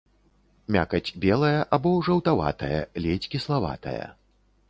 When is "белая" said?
1.25-1.59